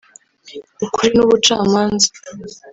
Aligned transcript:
ukuri 0.85 1.09
n’ubucamanza 1.15 2.09